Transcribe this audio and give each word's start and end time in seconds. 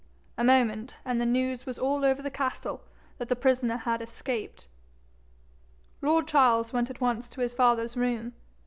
A 0.35 0.43
moment, 0.43 0.97
and 1.05 1.21
the 1.21 1.27
news 1.27 1.67
was 1.67 1.77
all 1.77 2.03
over 2.03 2.23
the 2.23 2.31
castle 2.31 2.81
that 3.19 3.29
the 3.29 3.35
prisoner 3.35 3.77
had 3.77 4.01
escaped. 4.01 4.67
Lord 6.01 6.27
Charles 6.27 6.73
went 6.73 6.89
at 6.89 7.01
once 7.01 7.27
to 7.27 7.41
his 7.41 7.53
father's 7.53 7.95
room. 7.95 8.33